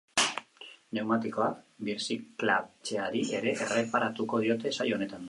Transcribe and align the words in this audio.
Neumatikoak 0.97 1.59
birziklatzeari 1.89 3.21
ere 3.41 3.55
erreparatuko 3.67 4.45
diote 4.47 4.75
saio 4.79 4.99
honetan. 4.99 5.19